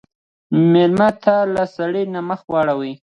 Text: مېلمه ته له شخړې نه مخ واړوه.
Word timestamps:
مېلمه 0.71 1.09
ته 1.23 1.35
له 1.53 1.63
شخړې 1.73 2.03
نه 2.13 2.19
مخ 2.27 2.41
واړوه. 2.51 2.91